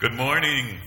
[0.00, 0.78] Good morning.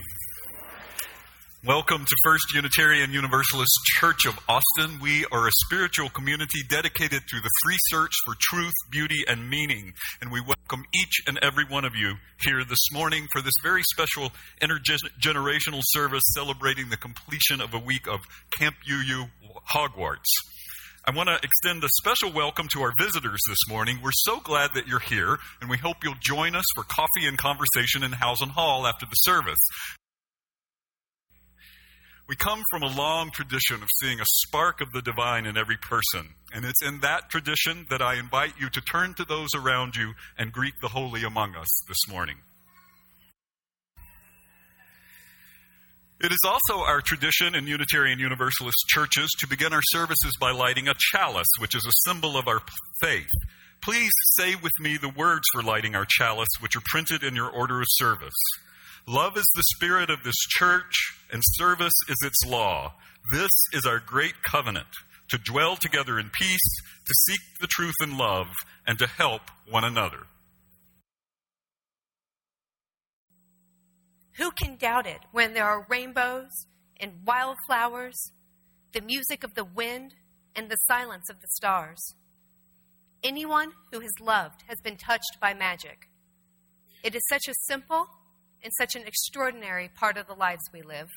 [1.66, 5.00] Welcome to First Unitarian Universalist Church of Austin.
[5.02, 9.92] We are a spiritual community dedicated to the free search for truth, beauty, and meaning.
[10.22, 13.82] And we welcome each and every one of you here this morning for this very
[13.82, 14.30] special
[14.62, 18.20] intergenerational service celebrating the completion of a week of
[18.58, 19.26] Camp UU
[19.74, 20.30] Hogwarts.
[21.04, 23.98] I want to extend a special welcome to our visitors this morning.
[24.04, 27.36] We're so glad that you're here, and we hope you'll join us for coffee and
[27.36, 29.58] conversation in Howson Hall after the service.
[32.28, 35.76] We come from a long tradition of seeing a spark of the divine in every
[35.76, 39.96] person, and it's in that tradition that I invite you to turn to those around
[39.96, 42.36] you and greet the holy among us this morning.
[46.22, 50.86] It is also our tradition in Unitarian Universalist churches to begin our services by lighting
[50.86, 52.60] a chalice, which is a symbol of our
[53.00, 53.26] faith.
[53.80, 57.50] Please say with me the words for lighting our chalice, which are printed in your
[57.50, 58.36] order of service.
[59.04, 60.94] Love is the spirit of this church,
[61.32, 62.92] and service is its law.
[63.32, 64.86] This is our great covenant
[65.30, 68.46] to dwell together in peace, to seek the truth in love,
[68.86, 70.20] and to help one another.
[74.38, 76.66] Who can doubt it when there are rainbows
[76.98, 78.32] and wildflowers,
[78.92, 80.14] the music of the wind,
[80.56, 82.14] and the silence of the stars?
[83.22, 86.08] Anyone who has loved has been touched by magic.
[87.04, 88.06] It is such a simple
[88.62, 91.08] and such an extraordinary part of the lives we live.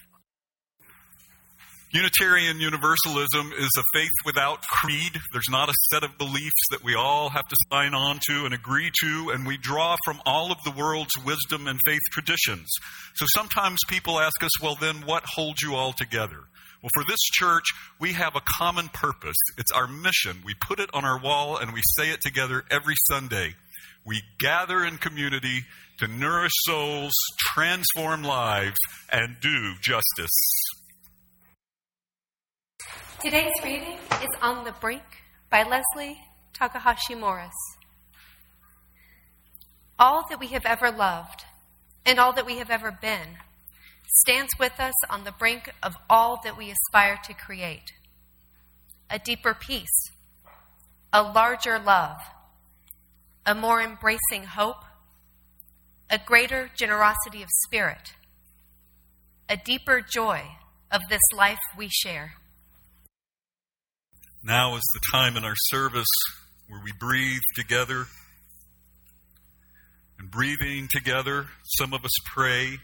[1.95, 5.17] Unitarian Universalism is a faith without creed.
[5.31, 8.53] There's not a set of beliefs that we all have to sign on to and
[8.53, 12.69] agree to, and we draw from all of the world's wisdom and faith traditions.
[13.15, 16.39] So sometimes people ask us, well, then what holds you all together?
[16.83, 17.63] Well, for this church,
[17.97, 19.37] we have a common purpose.
[19.57, 20.41] It's our mission.
[20.43, 23.55] We put it on our wall and we say it together every Sunday.
[24.05, 25.63] We gather in community
[25.99, 28.75] to nourish souls, transform lives,
[29.13, 30.74] and do justice.
[33.21, 35.03] Today's reading is On the Brink
[35.49, 36.19] by Leslie
[36.53, 37.49] Takahashi Morris.
[39.97, 41.43] All that we have ever loved
[42.05, 43.37] and all that we have ever been
[44.07, 47.93] stands with us on the brink of all that we aspire to create
[49.09, 50.11] a deeper peace,
[51.11, 52.17] a larger love,
[53.45, 54.83] a more embracing hope,
[56.09, 58.13] a greater generosity of spirit,
[59.49, 60.41] a deeper joy
[60.91, 62.33] of this life we share.
[64.45, 66.05] Now is the time in our service
[66.67, 68.05] where we breathe together.
[70.19, 71.47] And breathing together,
[71.79, 72.77] some of us pray,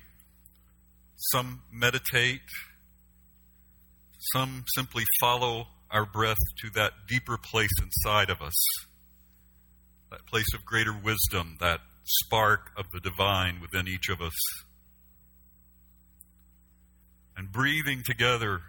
[1.31, 2.41] some meditate,
[4.33, 8.55] some simply follow our breath to that deeper place inside of us,
[10.09, 14.33] that place of greater wisdom, that spark of the divine within each of us.
[17.37, 18.61] And breathing together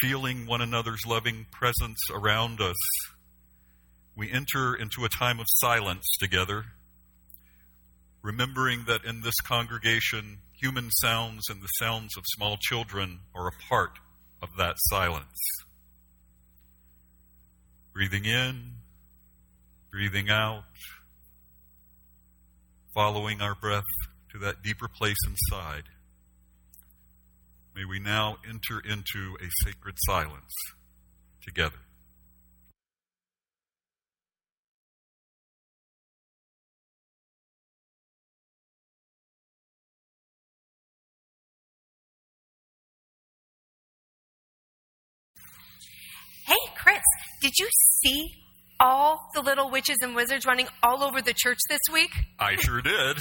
[0.00, 2.76] feeling one another's loving presence around us,
[4.16, 6.64] we enter into a time of silence together,
[8.22, 13.68] remembering that in this congregation, human sounds and the sounds of small children are a
[13.68, 13.98] part
[14.42, 15.38] of that silence.
[17.92, 18.72] Breathing in,
[19.90, 20.64] breathing out,
[22.94, 23.84] following our breath
[24.32, 25.84] to that deeper place inside.
[27.78, 30.52] May we now enter into a sacred silence
[31.40, 31.76] together.
[46.48, 46.98] Hey, Chris,
[47.40, 47.68] did you
[48.02, 48.28] see
[48.80, 52.10] all the little witches and wizards running all over the church this week?
[52.40, 53.18] I sure did.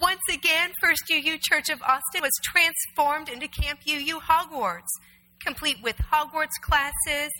[0.00, 4.88] Once again, First UU Church of Austin was transformed into Camp UU Hogwarts,
[5.44, 7.30] complete with Hogwarts classes,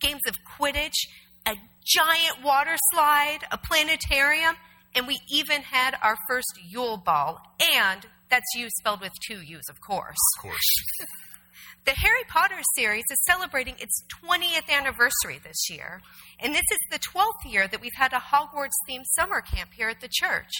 [0.00, 1.06] games of Quidditch,
[1.46, 4.56] a giant water slide, a planetarium,
[4.94, 7.40] and we even had our first Yule Ball.
[7.74, 10.18] And that's U spelled with two U's, of course.
[10.36, 10.74] Of course.
[11.86, 16.02] the Harry Potter series is celebrating its 20th anniversary this year,
[16.38, 19.88] and this is the 12th year that we've had a Hogwarts themed summer camp here
[19.88, 20.50] at the church.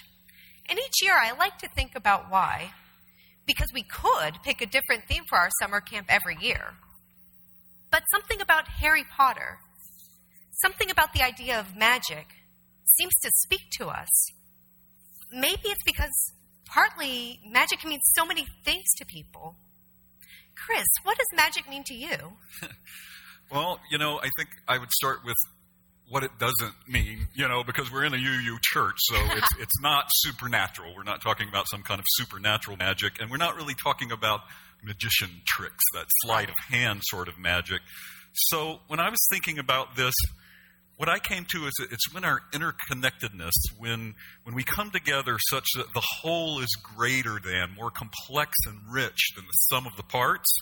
[0.70, 2.70] And each year I like to think about why,
[3.44, 6.74] because we could pick a different theme for our summer camp every year.
[7.90, 9.58] But something about Harry Potter,
[10.62, 12.26] something about the idea of magic,
[12.96, 14.08] seems to speak to us.
[15.32, 16.32] Maybe it's because
[16.66, 19.56] partly magic can mean so many things to people.
[20.54, 22.36] Chris, what does magic mean to you?
[23.50, 25.36] well, you know, I think I would start with
[26.10, 29.80] what it doesn't mean, you know, because we're in a UU church, so it's, it's
[29.80, 30.92] not supernatural.
[30.94, 34.40] We're not talking about some kind of supernatural magic, and we're not really talking about
[34.82, 37.80] magician tricks, that sleight of hand sort of magic.
[38.32, 40.14] So when I was thinking about this,
[40.96, 45.66] what I came to is it's when our interconnectedness, when, when we come together such
[45.76, 50.02] that the whole is greater than, more complex and rich than the sum of the
[50.02, 50.52] parts.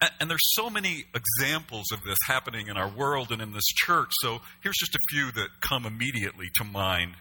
[0.00, 4.10] And, there's so many examples of this happening in our world and in this church.
[4.20, 7.14] So here's just a few that come immediately to mind.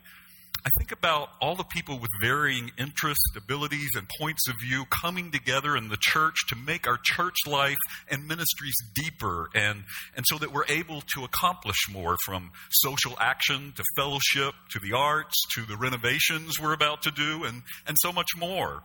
[0.66, 5.30] I think about all the people with varying interests, abilities, and points of view coming
[5.30, 7.78] together in the church to make our church life
[8.10, 9.84] and ministries deeper and,
[10.16, 14.98] and so that we're able to accomplish more from social action to fellowship to the
[14.98, 18.82] arts to the renovations we're about to do and, and so much more.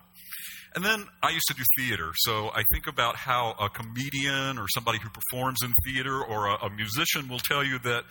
[0.75, 4.67] And then I used to do theater, so I think about how a comedian or
[4.73, 8.05] somebody who performs in theater or a, a, musician will tell you that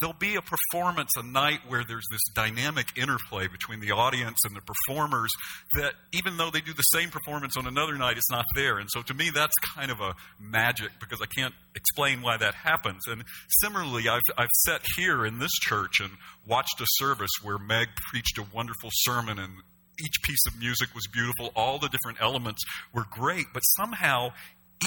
[0.00, 4.56] there'll be a performance a night where there's this dynamic interplay between the audience and
[4.56, 5.30] the performers
[5.74, 8.78] that even though they do the same performance on another night, it's not there.
[8.78, 12.54] And so to me, that's kind of a magic because I can't explain why that
[12.54, 13.02] happens.
[13.06, 13.24] And
[13.60, 16.12] similarly, I've, I've sat here in this church and
[16.46, 19.52] watched a service where Meg preached a wonderful sermon and
[20.02, 21.52] each piece of music was beautiful.
[21.54, 22.62] All the different elements
[22.92, 24.30] were great, but somehow,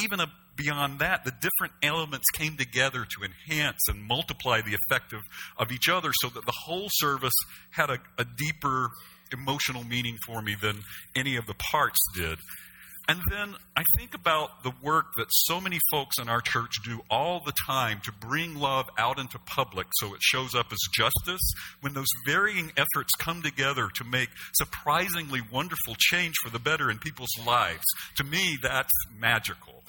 [0.01, 0.19] even
[0.55, 5.21] beyond that, the different elements came together to enhance and multiply the effect of,
[5.57, 7.33] of each other so that the whole service
[7.71, 8.89] had a, a deeper
[9.31, 10.81] emotional meaning for me than
[11.15, 12.37] any of the parts did.
[13.09, 17.01] And then I think about the work that so many folks in our church do
[17.09, 21.41] all the time to bring love out into public so it shows up as justice.
[21.81, 26.99] When those varying efforts come together to make surprisingly wonderful change for the better in
[26.99, 27.83] people's lives,
[28.17, 29.83] to me, that's magical.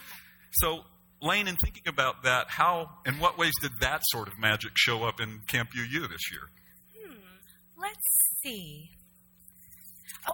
[0.52, 0.84] So,
[1.20, 5.04] Lane, in thinking about that, how, in what ways did that sort of magic show
[5.04, 6.48] up in Camp UU this year?
[6.96, 7.18] Hmm,
[7.76, 8.88] let's see.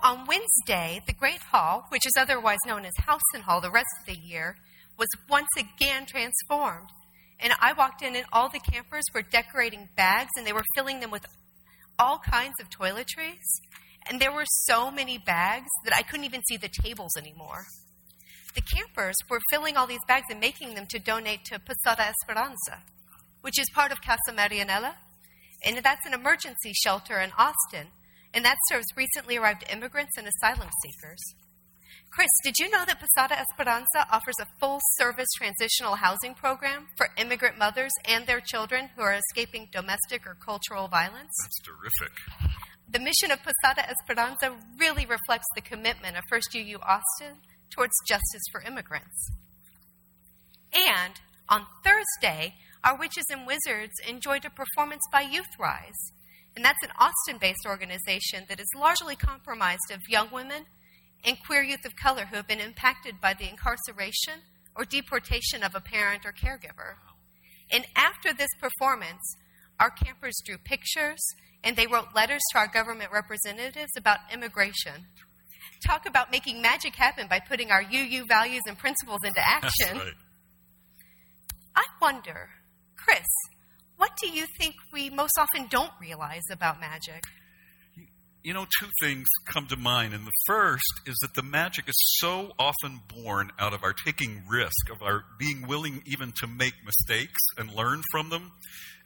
[0.02, 4.06] On Wednesday, the Great Hall, which is otherwise known as Howson Hall the rest of
[4.06, 4.56] the year,
[4.98, 6.88] was once again transformed.
[7.38, 11.00] And I walked in, and all the campers were decorating bags, and they were filling
[11.00, 11.26] them with
[11.98, 13.46] all kinds of toiletries.
[14.08, 17.66] And there were so many bags that I couldn't even see the tables anymore.
[18.54, 22.82] The campers were filling all these bags and making them to donate to Posada Esperanza,
[23.42, 24.94] which is part of Casa Marianela.
[25.64, 27.88] And that's an emergency shelter in Austin
[28.36, 31.34] and that serves recently arrived immigrants and asylum seekers.
[32.10, 37.08] Chris, did you know that Posada Esperanza offers a full service transitional housing program for
[37.16, 41.32] immigrant mothers and their children who are escaping domestic or cultural violence?
[41.42, 42.12] That's terrific.
[42.88, 47.38] The mission of Posada Esperanza really reflects the commitment of First UU Austin
[47.70, 49.30] towards justice for immigrants.
[50.72, 51.14] And
[51.48, 52.54] on Thursday,
[52.84, 56.12] our witches and wizards enjoyed a performance by Youth Rise.
[56.56, 60.64] And that's an Austin based organization that is largely comprised of young women
[61.22, 64.40] and queer youth of color who have been impacted by the incarceration
[64.74, 66.96] or deportation of a parent or caregiver.
[67.70, 69.36] And after this performance,
[69.78, 71.20] our campers drew pictures
[71.62, 75.06] and they wrote letters to our government representatives about immigration.
[75.84, 79.98] Talk about making magic happen by putting our UU values and principles into action.
[79.98, 80.12] Right.
[81.74, 82.48] I wonder,
[82.96, 83.26] Chris,
[83.96, 87.24] what do you think we most often don't realize about magic?
[88.42, 90.14] You know, two things come to mind.
[90.14, 94.42] And the first is that the magic is so often born out of our taking
[94.48, 98.52] risk, of our being willing even to make mistakes and learn from them.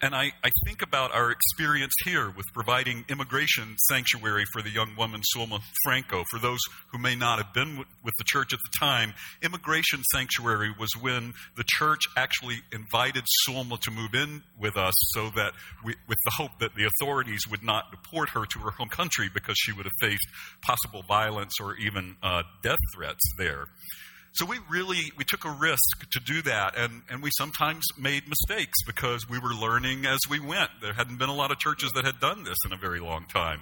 [0.03, 4.97] And I, I think about our experience here with providing immigration sanctuary for the young
[4.97, 6.25] woman, Sulma Franco.
[6.31, 6.59] For those
[6.91, 11.33] who may not have been with, the church at the time, immigration sanctuary was when
[11.57, 15.53] the church actually invited Sulma to move in with us so that,
[15.85, 19.29] we, with the hope that the authorities would not deport her to her home country
[19.33, 20.27] because she would have faced
[20.63, 23.67] possible violence or even uh, death threats there.
[24.33, 28.29] So we really we took a risk to do that, and, and we sometimes made
[28.29, 30.71] mistakes because we were learning as we went.
[30.81, 33.27] There hadn't been a lot of churches that had done this in a very long
[33.27, 33.61] time.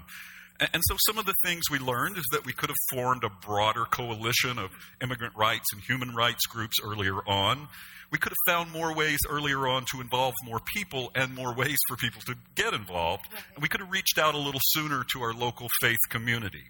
[0.61, 3.25] And, and so some of the things we learned is that we could have formed
[3.25, 4.71] a broader coalition of
[5.03, 7.69] immigrant rights and human rights groups earlier on.
[8.11, 11.77] We could have found more ways earlier on to involve more people and more ways
[11.89, 13.25] for people to get involved.
[13.55, 16.65] And we could have reached out a little sooner to our local faith community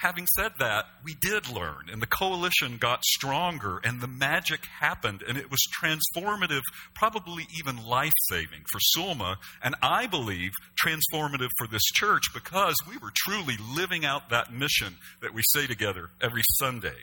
[0.00, 5.22] having said that, we did learn, and the coalition got stronger, and the magic happened,
[5.26, 6.62] and it was transformative,
[6.94, 10.52] probably even life saving for Sulma, and I believe
[10.84, 15.66] transformative for this church because we were truly living out that mission that we say
[15.66, 16.96] together every Sunday.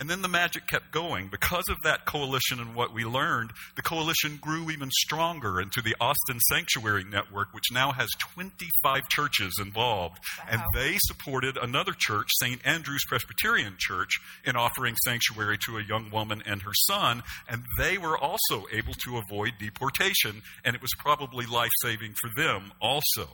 [0.00, 1.28] And then the magic kept going.
[1.28, 5.94] Because of that coalition and what we learned, the coalition grew even stronger into the
[6.00, 10.18] Austin Sanctuary Network, which now has 25 churches involved.
[10.38, 10.44] Wow.
[10.52, 12.66] And they supported another church, St.
[12.66, 17.22] Andrew's Presbyterian Church, in offering sanctuary to a young woman and her son.
[17.46, 22.30] And they were also able to avoid deportation, and it was probably life saving for
[22.34, 23.28] them also.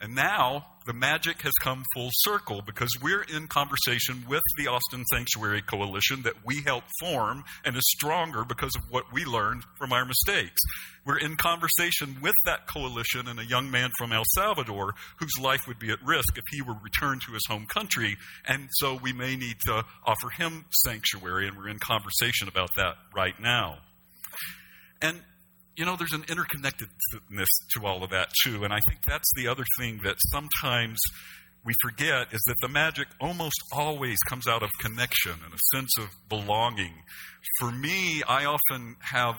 [0.00, 5.04] And now the magic has come full circle because we're in conversation with the Austin
[5.04, 9.92] Sanctuary Coalition that we helped form and is stronger because of what we learned from
[9.92, 10.60] our mistakes.
[11.04, 15.60] We're in conversation with that coalition and a young man from El Salvador whose life
[15.68, 18.16] would be at risk if he were returned to his home country.
[18.46, 22.94] And so we may need to offer him sanctuary, and we're in conversation about that
[23.14, 23.78] right now.
[25.02, 25.20] And
[25.80, 28.64] you know, there's an interconnectedness to all of that, too.
[28.64, 30.98] And I think that's the other thing that sometimes
[31.64, 35.96] we forget is that the magic almost always comes out of connection and a sense
[35.98, 36.92] of belonging.
[37.58, 39.36] For me, I often have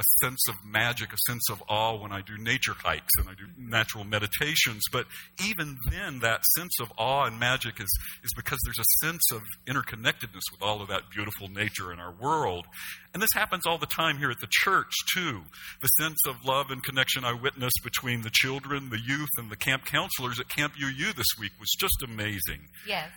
[0.00, 3.34] a sense of magic, a sense of awe when I do nature hikes and I
[3.34, 4.82] do natural meditations.
[4.90, 5.06] But
[5.46, 9.42] even then, that sense of awe and magic is, is because there's a sense of
[9.68, 12.66] interconnectedness with all of that beautiful nature in our world.
[13.12, 15.42] And this happens all the time here at the church, too.
[15.82, 19.56] The sense of love and connection I witnessed between the children, the youth, and the
[19.56, 22.68] camp counselors at Camp UU this week was just amazing.
[22.86, 23.10] Yes.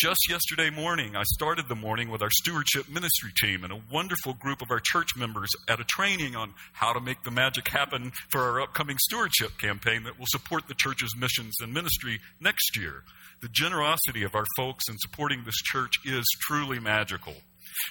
[0.00, 4.32] Just yesterday morning, I started the morning with our stewardship ministry team and a wonderful
[4.32, 8.10] group of our church members at a training on how to make the magic happen
[8.30, 13.02] for our upcoming stewardship campaign that will support the church's missions and ministry next year.
[13.42, 17.34] The generosity of our folks in supporting this church is truly magical.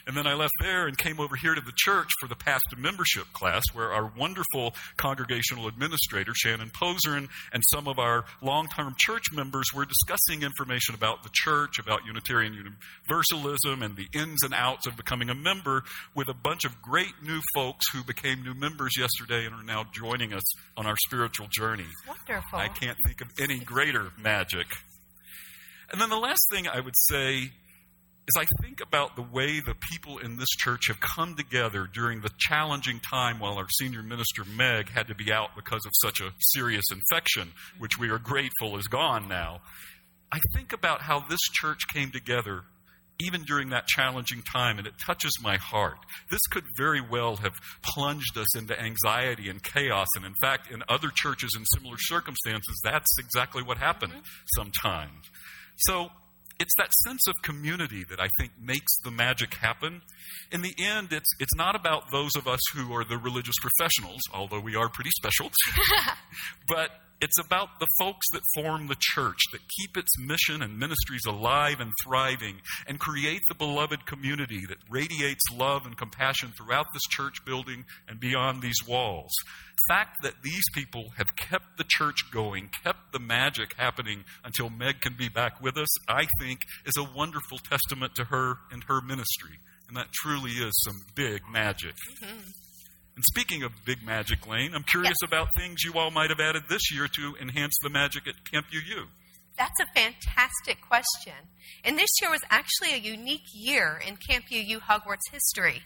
[0.07, 2.63] And then I left there and came over here to the church for the past
[2.77, 8.95] membership class where our wonderful congregational administrator, Shannon Poserin, and some of our long term
[8.97, 14.53] church members were discussing information about the church, about Unitarian Universalism, and the ins and
[14.53, 15.83] outs of becoming a member
[16.15, 19.85] with a bunch of great new folks who became new members yesterday and are now
[19.93, 20.43] joining us
[20.77, 21.87] on our spiritual journey.
[22.07, 22.59] Wonderful.
[22.59, 24.67] I can't think of any greater magic.
[25.91, 27.51] And then the last thing I would say
[28.27, 32.21] is I think about the way the people in this church have come together during
[32.21, 36.21] the challenging time while our senior minister, Meg, had to be out because of such
[36.21, 39.61] a serious infection, which we are grateful is gone now.
[40.31, 42.63] I think about how this church came together
[43.19, 45.97] even during that challenging time, and it touches my heart.
[46.29, 50.83] This could very well have plunged us into anxiety and chaos, and in fact, in
[50.89, 54.45] other churches in similar circumstances, that's exactly what happened mm-hmm.
[54.55, 55.29] sometimes.
[55.77, 56.09] So,
[56.61, 60.01] it's that sense of community that I think makes the magic happen.
[60.51, 64.21] In the end, it's, it's not about those of us who are the religious professionals,
[64.31, 65.49] although we are pretty special,
[66.67, 66.91] but
[67.21, 71.79] it's about the folks that form the church, that keep its mission and ministries alive
[71.79, 77.45] and thriving, and create the beloved community that radiates love and compassion throughout this church
[77.45, 79.31] building and beyond these walls.
[79.87, 84.69] The fact that these people have kept the church going, kept the magic happening until
[84.69, 88.83] Meg can be back with us, I think is a wonderful testament to her and
[88.87, 89.59] her ministry.
[89.87, 91.95] And that truly is some big magic.
[92.23, 92.39] Mm-hmm.
[93.15, 95.27] And speaking of Big Magic Lane, I'm curious Yes.
[95.27, 98.67] about things you all might have added this year to enhance the magic at Camp
[98.73, 99.07] UU.
[99.57, 101.33] That's a fantastic question.
[101.83, 105.83] And this year was actually a unique year in Camp UU Hogwarts history.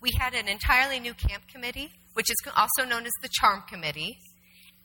[0.00, 4.18] We had an entirely new camp committee, which is also known as the Charm Committee.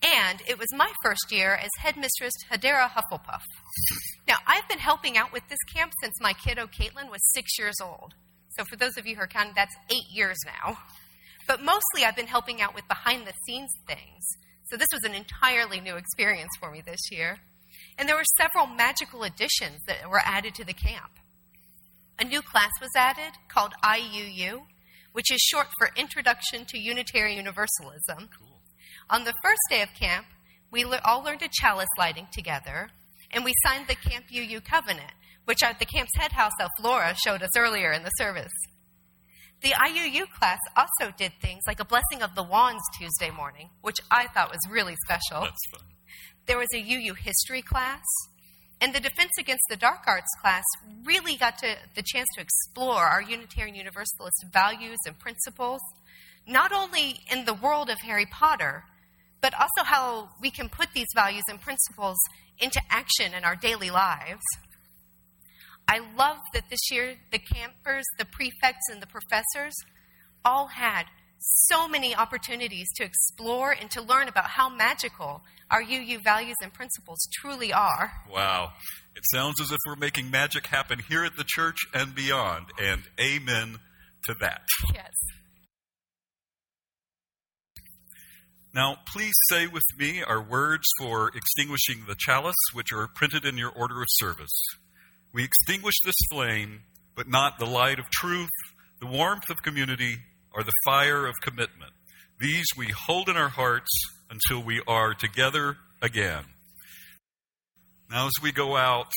[0.01, 3.41] And it was my first year as headmistress Hadera Hufflepuff.
[4.27, 7.75] Now, I've been helping out with this camp since my kiddo Caitlin was six years
[7.81, 8.13] old.
[8.57, 10.77] So, for those of you who are counting, that's eight years now.
[11.47, 14.23] But mostly, I've been helping out with behind the scenes things.
[14.69, 17.39] So, this was an entirely new experience for me this year.
[17.97, 21.11] And there were several magical additions that were added to the camp.
[22.17, 24.63] A new class was added called IUU,
[25.11, 28.29] which is short for Introduction to Unitarian Universalism.
[28.37, 28.61] Cool.
[29.09, 30.25] On the first day of camp,
[30.71, 32.89] we all learned a chalice lighting together,
[33.31, 35.11] and we signed the Camp UU covenant,
[35.45, 38.51] which at the camp's head house elf Laura showed us earlier in the service.
[39.65, 43.97] The IUU class also did things like a blessing of the wands Tuesday morning, which
[44.11, 45.41] I thought was really special.
[45.41, 45.87] That's fun.
[46.45, 48.03] There was a UU history class,
[48.79, 50.63] and the Defense Against the Dark Arts class
[51.03, 55.81] really got to the chance to explore our Unitarian Universalist values and principles,
[56.45, 58.83] not only in the world of Harry Potter,
[59.41, 62.17] but also how we can put these values and principles
[62.59, 64.43] into action in our daily lives.
[65.87, 69.73] I love that this year the campers, the prefects, and the professors
[70.43, 71.05] all had
[71.39, 76.73] so many opportunities to explore and to learn about how magical our UU values and
[76.73, 78.11] principles truly are.
[78.31, 78.71] Wow.
[79.15, 83.03] It sounds as if we're making magic happen here at the church and beyond, and
[83.19, 83.77] amen
[84.25, 84.61] to that.
[84.93, 85.11] Yes.
[88.73, 93.57] Now, please say with me our words for extinguishing the chalice, which are printed in
[93.57, 94.51] your order of service.
[95.35, 98.47] We extinguish this flame, but not the light of truth,
[99.01, 100.19] the warmth of community,
[100.53, 101.91] or the fire of commitment.
[102.39, 103.91] These we hold in our hearts
[104.29, 106.45] until we are together again.
[108.09, 109.11] Now, as we go out,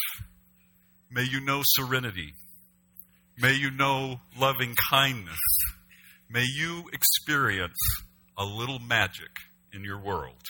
[1.09, 2.33] may you know serenity.
[3.41, 5.39] May you know loving kindness.
[6.29, 7.79] May you experience
[8.37, 9.31] a little magic
[9.73, 10.43] in your world.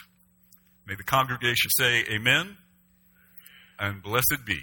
[0.87, 2.57] May the congregation say, Amen
[3.79, 4.63] and blessed be.